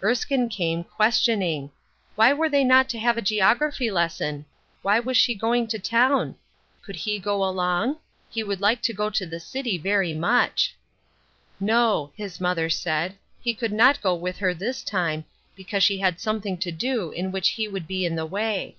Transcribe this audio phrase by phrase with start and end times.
[0.00, 1.68] Erskine came, ques tioning:
[2.14, 4.44] Why were they not to have a geography lesson?
[4.82, 6.36] Why was she going to town?
[6.82, 7.96] Could he go along?
[8.30, 10.76] He would like to go to the city very much.
[11.58, 11.98] 314 UNDER GUIDANCE.
[12.16, 15.24] No, his mother said, he could not go with her this time,
[15.56, 18.76] because she had something to do in which he would be in the way.